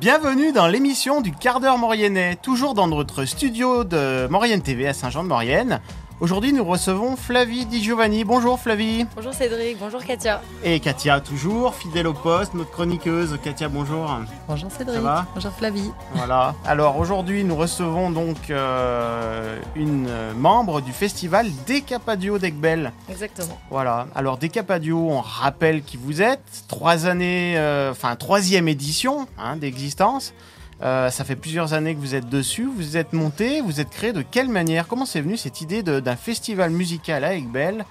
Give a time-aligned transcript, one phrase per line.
[0.00, 4.94] Bienvenue dans l'émission du quart d'heure Mauriennais, toujours dans notre studio de Maurienne TV à
[4.94, 5.80] Saint-Jean-de-Maurienne.
[6.20, 8.24] Aujourd'hui, nous recevons Flavie Di Giovanni.
[8.24, 9.06] Bonjour Flavie.
[9.14, 10.42] Bonjour Cédric, bonjour Katia.
[10.64, 13.38] Et Katia, toujours fidèle au poste, notre chroniqueuse.
[13.40, 14.18] Katia, bonjour.
[14.48, 14.96] Bonjour Cédric.
[14.96, 15.92] Ça va bonjour Flavie.
[16.14, 16.56] Voilà.
[16.66, 22.92] Alors aujourd'hui, nous recevons donc euh, une membre du festival Décapadio d'Egbel.
[23.08, 23.56] Exactement.
[23.70, 24.08] Voilà.
[24.16, 26.64] Alors Décapadio, on rappelle qui vous êtes.
[26.66, 30.34] Trois années, euh, enfin troisième édition hein, d'existence.
[30.82, 34.12] Euh, ça fait plusieurs années que vous êtes dessus, vous êtes monté, vous êtes créé
[34.12, 34.86] de quelle manière?
[34.86, 37.84] Comment c'est venu cette idée d'un festival musical à Aiguebel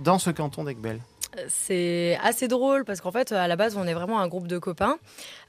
[0.00, 1.00] dans ce canton d'Aiguebel
[1.38, 4.46] Euh, C'est assez drôle parce qu'en fait, à la base, on est vraiment un groupe
[4.46, 4.98] de copains.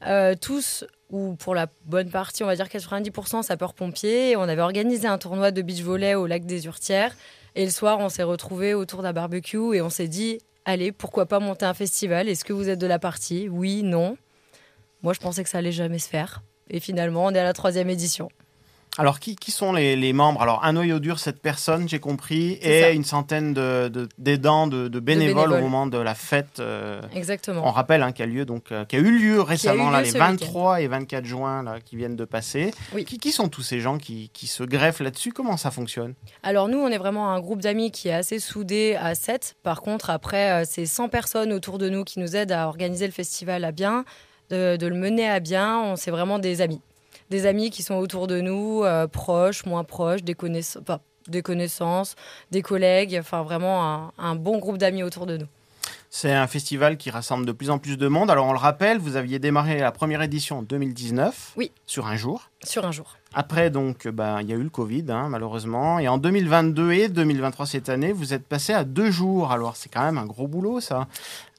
[0.06, 4.38] Euh, tous, ou pour la bonne partie, on va dire 90% sapeurs-pompiers.
[4.38, 7.14] On avait organisé un tournoi de beach volley au lac des Urtières.
[7.56, 11.26] Et le soir, on s'est retrouvés autour d'un barbecue et on s'est dit allez, pourquoi
[11.26, 12.30] pas monter un festival?
[12.30, 13.50] Est-ce que vous êtes de la partie?
[13.50, 14.18] Oui, non.
[15.04, 16.42] Moi, je pensais que ça allait jamais se faire.
[16.70, 18.30] Et finalement, on est à la troisième édition.
[19.00, 20.42] Alors qui, qui sont les, les membres?
[20.42, 22.90] Alors un noyau dur, cette personne, j'ai compris, et ça.
[22.90, 26.60] une centaine de, de- d'aidants, de, de bénévoles, au moment de la fête.
[26.60, 27.62] euh, Exactement.
[27.68, 30.02] On rappelle hein, qui a lieu donc euh, qui a eu lieu récemment lieu là,
[30.02, 32.74] les ce 23 et 24 juin là qui viennent de passer.
[32.96, 33.06] Oui.
[33.06, 35.32] Qui, qui sont tous ces gens qui, qui se greffent là-dessus?
[35.32, 36.16] Comment ça fonctionne?
[36.42, 39.58] Alors nous, on est vraiment un groupe d'amis qui est assez soudé à 7.
[39.62, 43.06] Par contre, après, euh, c'est 100 personnes autour de nous qui nous aident à organiser
[43.06, 44.06] le festival à bien,
[44.50, 45.80] de, de le mener à bien.
[45.80, 46.82] On C'est vraiment des amis.
[47.30, 51.42] Des amis qui sont autour de nous, euh, proches, moins proches, des, connaiss- enfin, des
[51.42, 52.16] connaissances,
[52.52, 53.18] des collègues.
[53.20, 55.48] Enfin, vraiment un, un bon groupe d'amis autour de nous.
[56.10, 58.32] C'est un festival qui rassemble de plus en plus de monde.
[58.32, 61.70] Alors on le rappelle, vous aviez démarré la première édition en 2019 Oui.
[61.86, 62.50] sur un jour.
[62.64, 63.18] Sur un jour.
[63.34, 66.00] Après, donc, ben, il y a eu le Covid, hein, malheureusement.
[66.00, 69.52] Et en 2022 et 2023, cette année, vous êtes passé à deux jours.
[69.52, 71.08] Alors, c'est quand même un gros boulot, ça.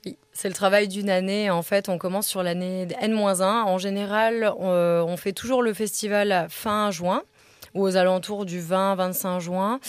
[0.08, 1.50] Oui, c'est le travail d'une année.
[1.50, 3.42] En fait, on commence sur l'année N-1.
[3.42, 7.24] En général, on, euh, on fait toujours le festival fin juin
[7.74, 9.80] ou aux alentours du 20-25 juin.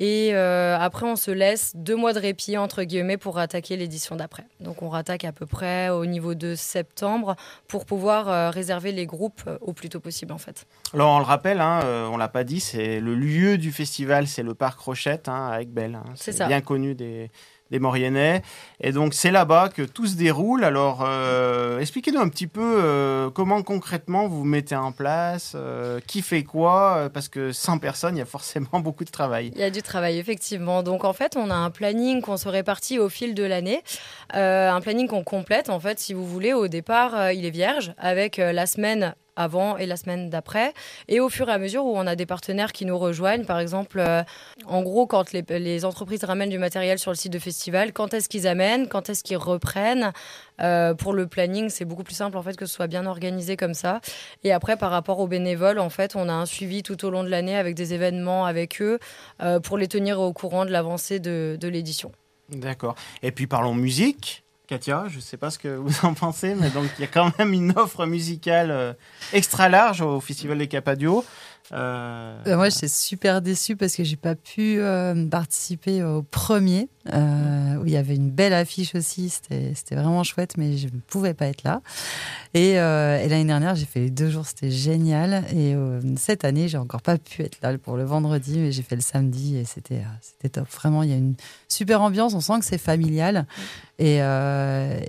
[0.00, 4.14] Et euh, après, on se laisse deux mois de répit, entre guillemets, pour attaquer l'édition
[4.14, 4.44] d'après.
[4.60, 7.34] Donc, on rattaque à peu près au niveau de septembre
[7.66, 10.66] pour pouvoir euh, réserver les groupes au plus tôt possible, en fait.
[10.94, 14.28] Alors, on le rappelle, hein, euh, on l'a pas dit, c'est le lieu du festival,
[14.28, 15.96] c'est le parc Rochette, hein, à Aiguebel.
[15.96, 16.04] hein.
[16.14, 16.46] C'est ça.
[16.46, 17.32] bien connu des,
[17.70, 18.42] des Mauriennais.
[18.80, 20.64] Et donc, c'est là-bas que tout se déroule.
[20.64, 26.00] Alors, euh, expliquez-nous un petit peu euh, comment concrètement vous vous mettez en place, euh,
[26.06, 29.50] qui fait quoi, parce que 100 personnes, il y a forcément beaucoup de travail.
[29.54, 30.82] Il y a du travail, effectivement.
[30.82, 33.82] Donc, en fait, on a un planning qu'on se répartit au fil de l'année.
[34.30, 36.52] Un planning qu'on complète, en fait, si vous voulez.
[36.52, 40.74] Au départ, il est vierge, avec la semaine avant et la semaine d'après.
[41.06, 43.60] Et au fur et à mesure où on a des partenaires qui nous rejoignent, par
[43.60, 44.22] exemple, euh,
[44.66, 48.28] en gros, quand les, entreprises ramènent du matériel sur le site de festival, quand est-ce
[48.28, 50.12] qu'ils amènent, quand est-ce qu'ils reprennent.
[50.60, 53.56] Euh, pour le planning, c'est beaucoup plus simple en fait que ce soit bien organisé
[53.56, 54.00] comme ça.
[54.42, 57.22] Et après, par rapport aux bénévoles, en fait, on a un suivi tout au long
[57.22, 58.98] de l'année avec des événements avec eux
[59.40, 62.10] euh, pour les tenir au courant de l'avancée de, de l'édition.
[62.48, 62.96] D'accord.
[63.22, 64.42] Et puis parlons musique.
[64.68, 67.10] Katia, je ne sais pas ce que vous en pensez, mais donc il y a
[67.10, 68.92] quand même une offre musicale euh,
[69.32, 71.24] extra large au Festival des Capadio.
[71.72, 76.88] Euh, Euh, moi, j'étais super déçue parce que j'ai pas pu euh, participer au premier,
[77.12, 79.28] euh, où il y avait une belle affiche aussi.
[79.28, 81.82] C'était vraiment chouette, mais je ne pouvais pas être là.
[82.54, 85.44] Et, euh, l'année dernière, j'ai fait les deux jours, c'était génial.
[85.54, 85.74] Et
[86.16, 89.02] cette année, j'ai encore pas pu être là pour le vendredi, mais j'ai fait le
[89.02, 90.68] samedi et c'était c'était top.
[90.70, 91.34] Vraiment, il y a une
[91.68, 92.34] super ambiance.
[92.34, 93.46] On sent que c'est familial.
[93.98, 94.20] Et,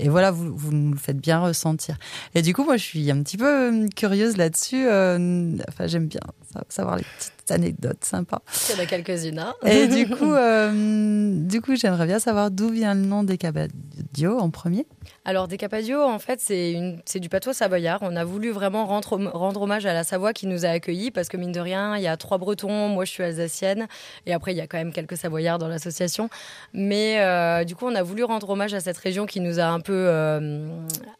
[0.09, 1.97] voilà, vous, vous nous le faites bien ressentir.
[2.35, 4.85] Et du coup, moi, je suis un petit peu curieuse là-dessus.
[4.87, 6.21] Enfin, j'aime bien
[6.69, 8.41] savoir les petites anecdotes sympas.
[8.69, 9.39] Il y en a quelques-unes.
[9.39, 9.53] hein.
[9.65, 14.37] Et du coup, euh, du coup, j'aimerais bien savoir d'où vient le nom des Cabadio
[14.39, 14.85] en premier.
[15.25, 17.99] Alors, Decapadio, en fait, c'est du patois savoyard.
[18.01, 21.27] On a voulu vraiment rendre, rendre hommage à la Savoie qui nous a accueillis parce
[21.29, 23.87] que, mine de rien, il y a trois Bretons, moi je suis alsacienne,
[24.25, 26.29] et après, il y a quand même quelques Savoyards dans l'association.
[26.73, 29.65] Mais euh, du coup, on a voulu rendre hommage à cette région qui nous a
[29.65, 30.67] un peu euh,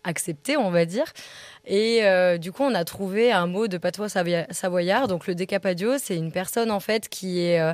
[0.04, 1.06] acceptés, on va dire.
[1.66, 5.08] Et euh, du coup, on a trouvé un mot de patois savoya- savoyard.
[5.08, 7.60] Donc, le décapadio, c'est une personne, en fait, qui est.
[7.60, 7.74] euh,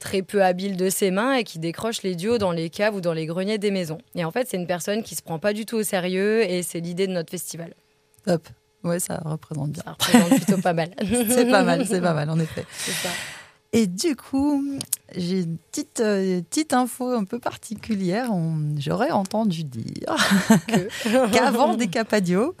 [0.00, 3.00] très peu habile de ses mains et qui décroche les duos dans les caves ou
[3.00, 3.98] dans les greniers des maisons.
[4.14, 6.62] Et en fait, c'est une personne qui se prend pas du tout au sérieux et
[6.62, 7.72] c'est l'idée de notre festival.
[8.26, 8.46] Top.
[8.82, 9.82] Ouais, ça représente bien.
[9.86, 10.90] Ça représente plutôt pas mal.
[11.30, 12.66] C'est pas mal, c'est pas mal, en effet.
[12.76, 13.08] C'est ça.
[13.72, 14.62] Et du coup,
[15.16, 18.30] j'ai une petite, euh, petite info un peu particulière.
[18.30, 20.14] On- J'aurais entendu dire
[20.68, 22.54] Que- qu'avant des Capadio,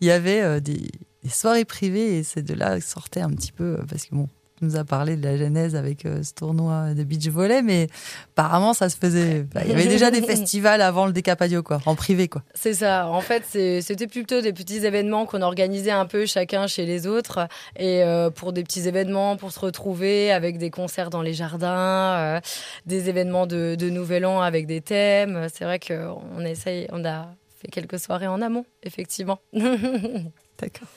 [0.00, 0.90] il y avait euh, des,
[1.22, 4.14] des soirées privées et c'est de là que sortait un petit peu, euh, parce que
[4.14, 4.28] bon,
[4.62, 7.88] nous a parlé de la genèse avec euh, ce tournoi de beach volley, mais
[8.32, 9.42] apparemment ça se faisait.
[9.42, 12.42] bah, il y avait déjà des festivals avant le Décapadio, quoi, en privé, quoi.
[12.54, 13.08] C'est ça.
[13.08, 13.44] En fait,
[13.82, 17.48] c'était plutôt des petits événements qu'on organisait un peu chacun chez les autres.
[17.76, 22.16] Et euh, pour des petits événements, pour se retrouver avec des concerts dans les jardins,
[22.16, 22.40] euh,
[22.86, 25.48] des événements de, de Nouvel An avec des thèmes.
[25.52, 27.28] C'est vrai qu'on essaye, on a
[27.60, 29.40] fait quelques soirées en amont, effectivement.
[29.52, 30.88] D'accord.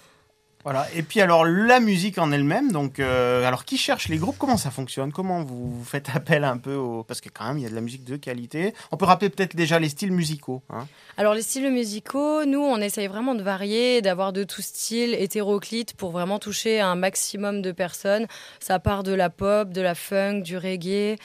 [0.64, 0.88] Voilà.
[0.96, 4.58] Et puis alors la musique en elle-même, donc euh, alors qui cherche les groupes Comment
[4.58, 5.12] ça fonctionne?
[5.12, 7.76] Comment vous, faites appel un peu au parce que quand même il y a de
[7.76, 8.74] la musique de qualité.
[8.92, 10.62] On peut rappeler peut-être déjà les styles musicaux.
[10.70, 10.88] hein.
[11.18, 15.94] Alors les styles musicaux, nous on essaye vraiment de varier, d'avoir de tout style, hétéroclite
[15.94, 18.28] pour vraiment toucher un maximum de personnes.
[18.60, 21.18] Ça part de la pop, de la funk, du reggae,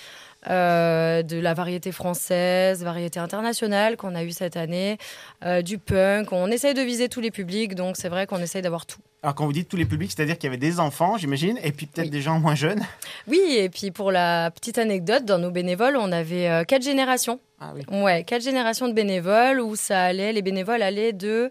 [0.49, 4.99] euh, de la variété française, variété internationale qu'on a eu cette année,
[5.45, 6.33] euh, du punk.
[6.33, 8.99] On essaye de viser tous les publics, donc c'est vrai qu'on essaye d'avoir tout.
[9.23, 11.73] Alors quand vous dites tous les publics, c'est-à-dire qu'il y avait des enfants, j'imagine, et
[11.73, 12.11] puis peut-être Oui.
[12.11, 12.83] des gens moins jeunes.
[13.27, 17.41] Oui, et puis pour la petite anecdote, dans nos bénévoles, on avait euh, quatre générations.
[17.61, 17.83] Ah oui.
[18.03, 21.51] Ouais, quatre générations de bénévoles où ça allait, les bénévoles allaient de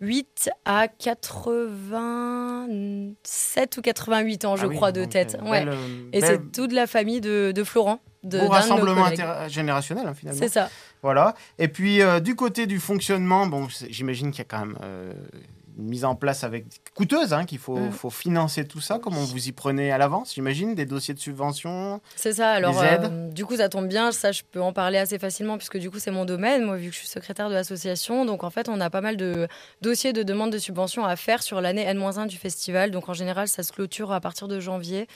[0.00, 5.36] 8 à 87 ou 88 ans, je Ah oui, crois, de tête.
[5.40, 5.64] euh, Ouais.
[5.64, 10.38] belle, euh, Et c'est toute la famille de, de Florent, de, rassemblement intergénérationnel hein, finalement.
[10.40, 10.68] C'est ça.
[11.02, 11.34] Voilà.
[11.58, 15.12] Et puis euh, du côté du fonctionnement, bon, j'imagine qu'il y a quand même euh,
[15.78, 16.64] une mise en place avec
[16.94, 17.92] coûteuse, hein, qu'il faut, Mm.
[17.92, 18.98] faut financer tout ça.
[18.98, 22.00] Comment vous y prenez à l'avance, j'imagine, des dossiers de subvention.
[22.14, 22.52] C'est ça.
[22.52, 24.12] Alors, aides euh, du coup, ça tombe bien.
[24.12, 26.64] Ça, je peux en parler assez facilement puisque du coup, c'est mon domaine.
[26.64, 29.16] Moi, vu que je suis secrétaire de l'association, donc en fait, on a pas mal
[29.16, 29.48] de
[29.82, 32.90] dossiers de demande de subvention à faire sur l'année N-1 du festival.
[32.90, 35.06] Donc, en général, ça se clôture à partir de janvier.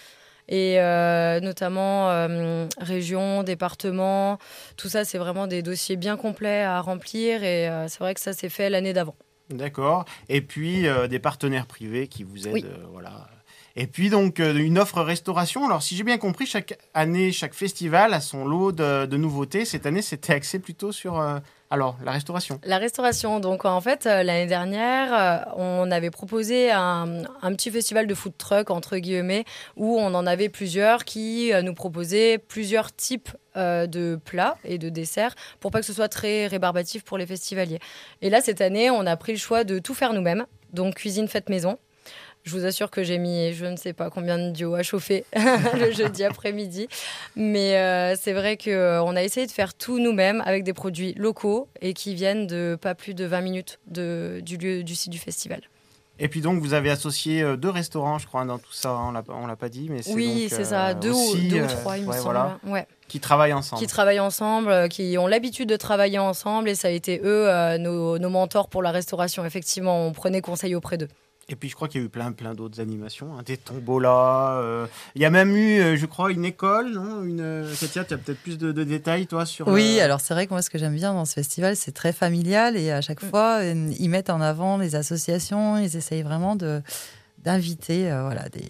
[0.49, 4.39] Et euh, notamment euh, région, département,
[4.77, 7.45] tout ça, c'est vraiment des dossiers bien complets à remplir.
[7.45, 9.15] Et euh, c'est vrai que ça s'est fait l'année d'avant.
[9.50, 10.05] D'accord.
[10.29, 12.55] Et puis euh, des partenaires privés qui vous aident.
[12.55, 12.64] Oui.
[12.64, 13.29] euh, voilà.
[13.76, 15.64] Et puis donc euh, une offre restauration.
[15.67, 19.64] Alors si j'ai bien compris, chaque année, chaque festival a son lot de, de nouveautés.
[19.64, 21.20] Cette année, c'était axé plutôt sur
[21.72, 22.61] alors la restauration.
[22.64, 23.38] La restauration.
[23.38, 27.22] Donc, en fait, euh, l'année dernière, euh, on avait proposé un,
[27.52, 29.44] petit festival de food truck, entre guillemets,
[29.76, 34.90] où on en avait plusieurs qui euh, nous proposaient plusieurs types de plats et de
[34.90, 37.81] desserts pour pas que ce soit très rébarbatif pour les festivaliers.
[38.22, 40.46] Et là, cette année, on a pris le choix de tout faire nous-mêmes.
[40.72, 41.76] Donc, cuisine faite maison.
[42.45, 45.25] Je vous assure que j'ai mis je ne sais pas combien de duos à chauffer
[45.35, 46.89] le jeudi après-midi.
[47.37, 51.69] Mais euh, c'est vrai qu'on a essayé de faire tout nous-mêmes avec des produits locaux
[51.83, 55.19] et qui viennent de pas plus de 20 minutes de, du lieu du site du
[55.19, 55.61] festival.
[56.23, 58.95] Et puis donc vous avez associé euh, deux restaurants, je crois, dans tout ça.
[58.95, 61.49] On l'a, on l'a pas dit, mais c'est Oui, c'est euh, ça, deux, aussi, ou,
[61.51, 62.25] deux euh, ou trois, il me ouais, semble.
[62.25, 62.87] voilà, Ouais.
[63.09, 63.81] qui travaillent ensemble.
[63.81, 67.49] Qui travaillent ensemble, euh, qui ont l'habitude de travailler ensemble et ça a été eux
[67.49, 69.47] euh, nos, nos mentors pour la restauration.
[69.47, 71.09] Effectivement, on prenait conseil auprès d'eux.
[71.52, 74.52] Et puis je crois qu'il y a eu plein, plein d'autres animations, hein, des tombolas.
[74.61, 74.87] euh,
[75.17, 77.25] Il y a même eu, euh, je crois, une école, non?
[77.25, 77.41] Une...
[77.41, 79.67] euh, Katia, tu as peut-être plus de, de détails, toi, sur.
[79.67, 81.91] Oui, le- alors c'est vrai que moi, ce que j'aime bien dans ce festival, c'est
[81.91, 83.29] très familial et à chaque Mm.
[83.31, 86.82] fois, euh, ils mettent en avant les associations, ils essayent vraiment de
[87.43, 88.62] d'inviter euh, voilà, des,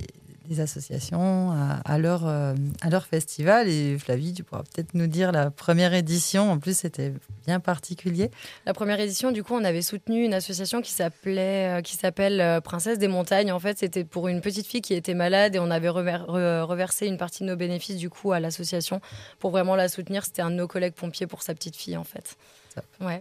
[0.50, 3.68] des associations à, à leur, euh, à leur festival.
[3.68, 7.14] Et Flavie, tu pourras peut-être nous dire la première édition, en plus, c'était
[7.46, 8.30] bien particulier.
[8.66, 12.40] La première édition, du coup, on avait soutenu une association qui s'appelait, euh, qui s'appelle
[12.40, 13.52] euh, Princesse des Montagnes.
[13.52, 17.06] En fait, c'était pour une petite fille qui était malade et on avait re- reversé
[17.06, 19.00] une partie de nos bénéfices du coup à l'association
[19.38, 20.24] pour vraiment la soutenir.
[20.24, 22.36] C'était un de nos collègues pompiers pour sa petite fille, en fait.
[22.74, 22.84] Top.
[23.00, 23.20] Ouais.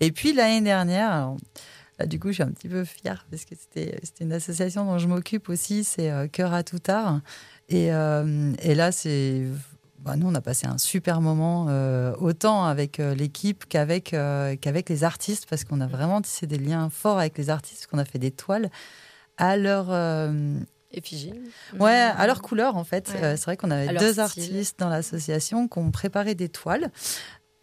[0.00, 1.32] Et puis l'année dernière,
[1.98, 4.98] là, du coup, je suis un petit peu fière parce que c'était une association dont
[4.98, 7.20] je m'occupe aussi, c'est euh, Cœur à tout art.
[7.68, 9.44] Et, euh, et là, c'est.
[10.00, 14.56] bah, nous, on a passé un super moment, euh, autant avec euh, l'équipe qu'avec euh,
[14.60, 17.98] qu'avec les artistes, parce qu'on a vraiment tissé des liens forts avec les artistes, qu'on
[17.98, 18.70] a fait des toiles
[19.36, 19.90] à leur,
[20.96, 21.32] Effigie.
[21.80, 23.10] Ouais, à leur couleur en fait.
[23.10, 23.36] Ouais.
[23.36, 24.20] C'est vrai qu'on avait deux style.
[24.20, 26.90] artistes dans l'association qui ont préparé des toiles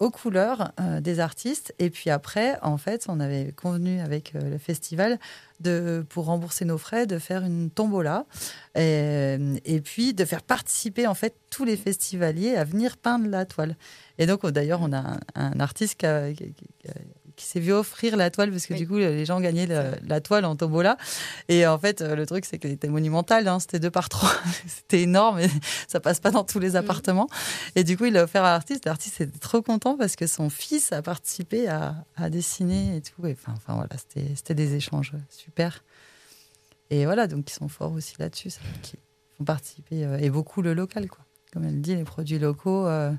[0.02, 1.72] aux couleurs euh, des artistes.
[1.78, 5.18] Et puis après, en fait, on avait convenu avec euh, le festival
[5.60, 8.26] de, pour rembourser nos frais, de faire une tombola
[8.74, 13.44] et, et puis de faire participer en fait tous les festivaliers à venir peindre la
[13.46, 13.76] toile.
[14.18, 16.68] Et donc, d'ailleurs, on a un, artiste qui, a- qui- qui-
[17.42, 18.78] qui s'est vu offrir la toile parce que Oui.
[18.80, 20.96] du coup, les gens gagnaient la toile en tombola.
[21.48, 23.46] Et en fait, euh, le truc, c'est qu'elle était monumentale.
[23.48, 23.58] hein.
[23.60, 24.30] C'était deux par trois.
[24.66, 25.48] C'était énorme et
[25.88, 27.28] ça passe pas dans tous les appartements.
[27.74, 28.84] Et du coup, il l'a offert à l'artiste.
[28.84, 33.26] L'artiste était trop content parce que son fils a participé à, à dessiner et tout.
[33.26, 35.82] Et enfin, enfin, voilà, c'était c'était des échanges super.
[36.90, 38.50] Et voilà, donc ils sont forts aussi là-dessus.
[38.82, 38.98] qu'ils
[39.38, 41.24] font participer euh, et beaucoup le local, quoi.
[41.52, 42.86] Comme elle dit, les produits locaux.
[42.86, 43.12] euh,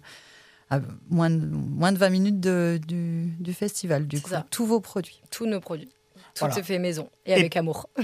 [0.75, 4.45] à moins de, moins de 20 minutes de- du, du festival, du coup, ça.
[4.51, 5.21] tous vos produits.
[5.31, 5.89] Tous nos produits.
[6.35, 6.55] Tout Voilà.
[6.55, 7.89] se fait maison et, Et- avec amour.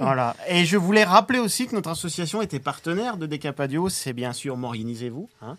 [0.00, 0.34] Voilà.
[0.48, 3.88] Et je voulais rappeler aussi que notre association était partenaire de Decapadio.
[3.88, 5.28] C'est bien sûr Morinisez-vous.
[5.42, 5.56] Hein.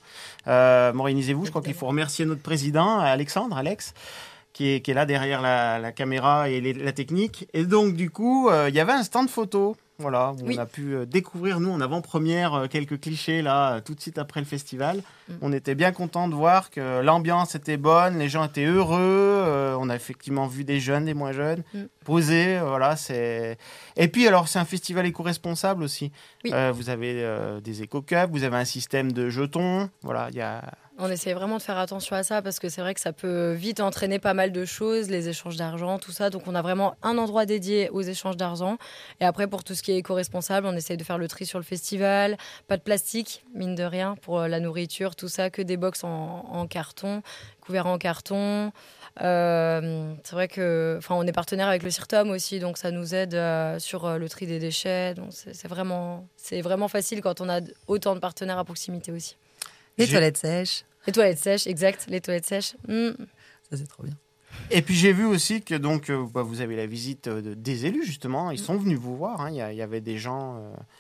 [0.47, 3.93] Euh, Morinisez-vous, je crois qu'il faut remercier notre président, Alexandre, Alex,
[4.51, 7.47] qui est, qui est là derrière la, la caméra et les- la technique.
[7.53, 9.75] Et donc, du coup, euh, il y avait un stand photo.
[10.00, 10.55] Voilà, où Oui.
[10.57, 14.01] on a pu euh, découvrir, nous, en avant-première, euh, quelques clichés, là, euh, tout de
[14.01, 14.97] suite après le festival.
[15.29, 15.33] Mm.
[15.41, 19.00] On était bien content de voir que l'ambiance était bonne, les gens étaient heureux.
[19.00, 21.79] euh, on a effectivement vu des jeunes, des moins jeunes, Mm.
[22.05, 22.59] posés.
[22.59, 23.57] voilà, c'est.
[23.95, 26.12] Et puis, alors, c'est un festival éco-responsable aussi.
[26.43, 26.51] Oui.
[26.53, 29.89] Euh, vous avez euh, des éco-cups, vous avez un système de jetons.
[30.01, 30.63] Voilà, il y a.
[31.00, 33.53] On essaie vraiment de faire attention à ça parce que c'est vrai que ça peut
[33.53, 36.29] vite entraîner pas mal de choses, les échanges d'argent, tout ça.
[36.29, 38.77] Donc on a vraiment un endroit dédié aux échanges d'argent.
[39.19, 41.57] Et après, pour tout ce qui est éco-responsable, on essaye de faire le tri sur
[41.57, 42.38] le festival.
[42.67, 46.03] Pas de plastique, mine de rien, pour euh, la nourriture, tout ça, que des box
[46.03, 47.23] en, carton,
[47.62, 48.71] couverts en carton.
[49.21, 53.15] Euh, c'est vrai que, enfin, on est partenaire avec le CIRTOM aussi, donc ça nous
[53.15, 55.15] aide euh, sur le tri des déchets.
[55.15, 59.38] Donc c'est vraiment, c'est vraiment facile quand on a autant de partenaires à proximité aussi.
[59.97, 62.75] Les toilettes sèches, Les toilettes sèches, exact, les toilettes sèches.
[62.88, 63.12] Hmm.
[63.69, 64.17] ça c'est trop bien.
[64.72, 67.53] Et puis j'ai vu aussi que donc euh, bah, vous avez la visite euh, de-
[67.53, 68.50] des élus justement.
[68.51, 69.41] Ils sont venus vous voir.
[69.41, 69.50] hein.
[69.51, 70.57] Il y, avait des gens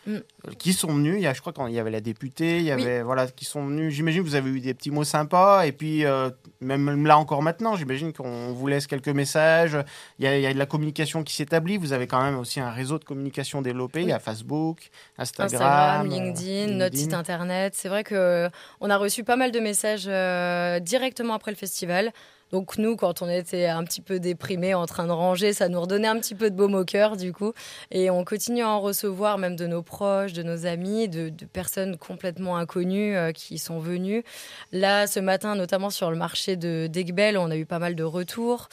[0.07, 0.53] euh, Mm.
[0.59, 1.15] qui sont venus.
[1.17, 2.57] Il y a, je crois qu'il y avait la députée.
[2.59, 2.81] Il y Oui.
[2.83, 3.93] avait voilà qui sont venus.
[3.93, 5.65] J'imagine que vous avez eu des petits mots sympas.
[5.65, 6.29] Et puis euh,
[6.61, 9.77] même là encore maintenant, j'imagine qu'on vous laisse quelques messages.
[10.19, 11.77] Il y a, il y a de la communication qui s'établit.
[11.77, 14.01] Vous avez quand même aussi un réseau de communication développé.
[14.01, 17.73] Il y a Facebook, Instagram, Instagram, LinkedIn, notre site internet.
[17.75, 18.49] C'est vrai que
[18.81, 22.11] on a reçu pas mal de messages euh, directement après le festival.
[22.53, 25.81] Donc nous, quand on était un petit peu déprimés, en train de ranger, ça nous
[25.81, 27.51] redonnait un petit peu de baume au cœur, du coup.
[27.89, 31.97] Et on continue à en recevoir, même de nos proches, de nos amis, de, personnes
[31.97, 34.23] complètement inconnues euh, qui sont venues.
[34.71, 38.03] Là, ce matin, notamment sur le marché de d'Aigbel, on a eu pas mal de
[38.03, 38.69] retours.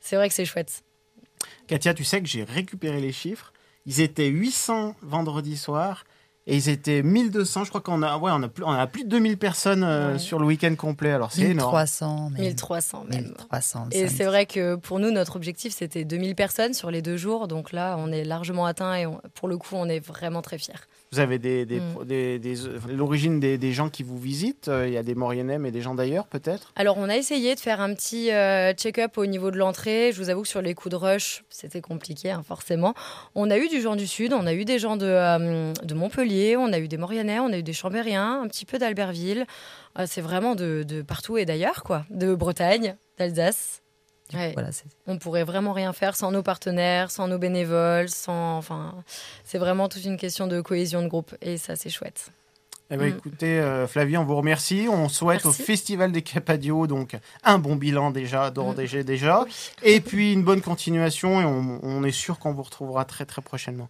[0.00, 0.82] C'est vrai que c'est chouette.
[1.68, 3.52] Katia, tu sais que j'ai récupéré les chiffres.
[3.86, 6.02] Ils étaient 800 vendredi soir
[6.46, 7.64] et ils étaient 1200.
[7.64, 10.12] Je crois qu'on a, ouais, on a plus, on a plus de 2000 personnes euh,
[10.12, 10.18] Ouais.
[10.18, 11.12] sur le week-end complet.
[11.12, 11.70] Alors c'est énorme.
[11.76, 12.40] 1300, même.
[12.40, 13.24] 1300 même.
[13.28, 13.86] 1300.
[13.90, 17.16] le Et c'est vrai que pour nous, notre objectif, c'était 2000 personnes sur les deux
[17.16, 17.48] jours.
[17.48, 20.58] Donc là, on est largement atteint et on- pour le coup, on est vraiment très
[20.58, 20.74] fiers.
[21.12, 22.04] Vous avez des, des, Mm.
[22.06, 22.56] des- des-
[22.88, 24.68] l'origine des, gens qui vous visitent.
[24.68, 26.72] Euh, Il y a des Mauriennais, mais des gens d'ailleurs peut-être?
[26.74, 30.10] Alors, on a essayé de faire un petit euh, check-up au niveau de l'entrée.
[30.12, 32.94] Je vous avoue que sur les coups de rush, c'était compliqué, hein, forcément.
[33.34, 35.94] On a eu du gens du Sud, on a eu des gens de, euh, de
[35.94, 39.44] Montpellier, on a eu des Mauriennais, on a eu des Chambériens, un petit peu d'Albertville.
[39.98, 42.06] Euh, c'est vraiment de, de partout et d'ailleurs, quoi.
[42.08, 43.81] De Bretagne, d'Alsace.
[44.34, 44.52] Ouais.
[44.54, 44.70] Voilà,
[45.06, 48.56] On pourrait vraiment rien faire sans nos partenaires, sans nos bénévoles, sans.
[48.56, 48.94] Enfin,
[49.44, 52.30] c'est vraiment toute une question de cohésion de groupe et ça, c'est chouette.
[52.90, 53.16] Eh ben, Mm.
[53.16, 54.86] écoutez, euh, Flavie, on vous remercie.
[54.90, 55.48] On souhaite Merci.
[55.62, 58.76] au Festival des Capadio donc un bon bilan déjà, d'or Mm.
[58.76, 59.44] déjà, déjà,
[59.82, 61.40] et puis une bonne continuation.
[61.40, 63.88] Et on, on est sûr qu'on vous retrouvera très très prochainement.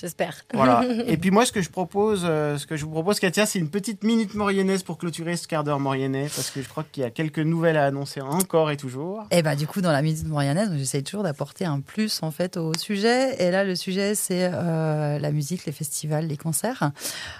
[0.00, 0.44] J'espère.
[0.54, 0.84] Voilà.
[1.06, 3.58] et puis moi, ce que je propose, euh, ce que je vous propose, Katia, c'est
[3.58, 7.02] une petite minute mauriennaise pour clôturer ce quart d'heure mauriennais, parce que je crois qu'il
[7.02, 9.24] y a quelques nouvelles à annoncer encore et toujours.
[9.30, 12.56] Et bah du coup dans la minute morianaise, j'essaye toujours d'apporter un plus en fait
[12.56, 13.42] au sujet.
[13.42, 16.92] Et là le sujet c'est euh, la musique, les festivals, les concerts.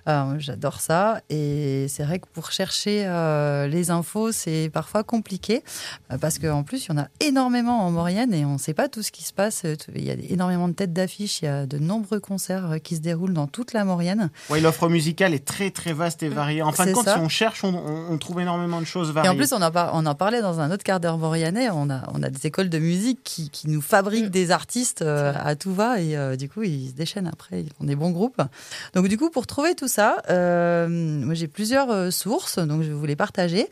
[0.09, 1.21] Euh, J'adore ça.
[1.31, 3.07] Et c'est vrai que pour chercher
[3.71, 5.63] les infos c'est parfois compliqué
[6.21, 8.89] parce qu'en plus il y en a énormément en Maurienne et on ne sait pas
[8.89, 9.65] tout ce qui se passe.
[9.95, 11.43] Il y a énormément de têtes d'affiche.
[11.43, 14.31] Il y a de nombreux concerts euh, qui se déroulent dans toute la Maurienne.
[14.51, 16.63] Ouais, l'offre musicale est très très vaste et variée.
[16.63, 17.15] En fin de compte, ça.
[17.15, 19.31] si on cherche, on, on- on trouve énormément de choses Et variées.
[19.31, 21.69] en plus, on en, par- on en parlait dans un autre quart d'heure maurianais.
[21.71, 24.31] On a, on a des écoles de musique qui, qui nous fabriquent Mm.
[24.31, 27.61] des artistes euh, à tout va et euh, du coup, ils se déchaînent après.
[27.63, 28.41] Ils font des bons groupes.
[28.95, 32.89] Donc, du coup, pour trouver tout ça, euh, moi, j'ai plusieurs euh, sources, donc je
[32.89, 33.69] vais vous les partager.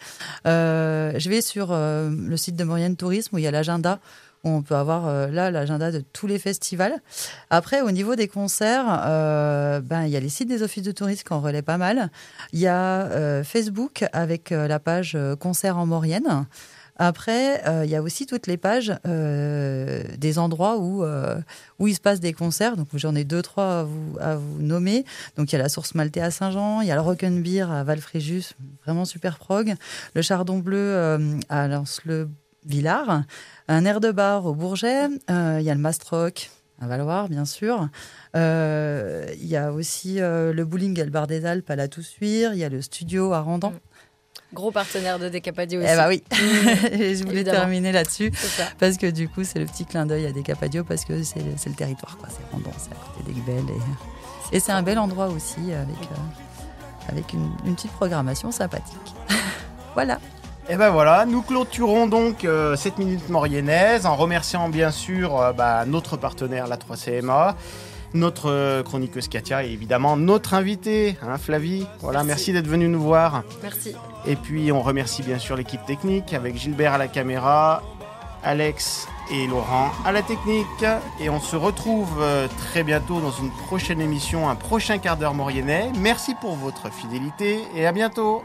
[0.46, 3.98] Euh, je vais sur euh, le site de Maurienne Tourisme où il y a l'agenda.
[4.48, 6.94] On peut avoir euh, là l'agenda de tous les festivals.
[7.50, 10.92] Après, au niveau des concerts, euh, ben, il y a les sites des offices de
[10.92, 12.10] tourisme qui en relaient pas mal.
[12.52, 16.46] Il y a euh, Facebook avec la page Concerts en Maurienne.
[16.98, 21.04] Après, il y a aussi toutes les pages des endroits où,
[21.78, 22.76] où il se passe des concerts.
[22.76, 25.04] Donc, j'en ai deux, trois à vous, à vous nommer.
[25.36, 27.84] Donc, il y a la Source Maltais à Saint-Jean, il y a le Rock'n'Beer à
[27.84, 29.74] Valfréjus, vraiment super prog.
[30.14, 31.18] Le Chardon Bleu
[31.50, 31.68] à
[32.66, 33.22] Lens-le-Villard.
[33.68, 35.08] Un air de bar au Bourget.
[35.30, 37.88] Euh, il y a le Mastrock à Valoir, bien sûr.
[38.36, 41.88] Euh, Il y a aussi euh, le bowling et le bar des Alpes à la
[41.88, 42.52] Toussuire.
[42.52, 43.72] Il y a le studio à Randan.
[44.52, 45.88] Gros partenaire de Decapadio aussi.
[45.92, 46.22] Eh bah oui,
[46.92, 47.58] Et je voulais Évidemment.
[47.60, 48.30] terminer là-dessus
[48.78, 51.74] parce que du coup c'est le petit clin d'œil à Decapadio parce que c'est le
[51.74, 53.64] territoire quoi, c'est Randon, c'est à côté d'Aigbel
[54.52, 59.14] et, et c'est un bel endroit aussi avec euh, avec une, une petite programmation sympathique.
[59.94, 60.20] voilà.
[60.68, 65.52] Et ben voilà, nous clôturons donc euh, cette minute moriennaise en remerciant bien sûr euh,
[65.52, 67.54] bah, notre partenaire, la 3CMA,
[68.14, 71.86] notre euh, chroniqueuse Katia et évidemment notre invité, hein, Flavie.
[72.00, 72.52] Voilà, merci, Merci.
[72.52, 73.44] d'être venu nous voir.
[73.62, 73.94] Merci.
[74.26, 77.84] Et puis on remercie bien sûr l'équipe technique avec Gilbert à la caméra,
[78.42, 80.84] Alex et Laurent à la technique.
[81.20, 82.24] Et on se retrouve
[82.58, 85.92] très bientôt dans une prochaine émission, un prochain quart d'heure moriennais.
[85.96, 88.42] Merci pour votre fidélité et à bientôt.